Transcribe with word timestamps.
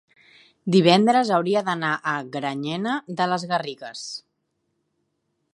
divendres 0.75 1.31
hauria 1.35 1.61
d'anar 1.67 1.91
a 2.13 2.15
Granyena 2.37 2.97
de 3.21 3.31
les 3.35 3.49
Garrigues. 3.53 4.05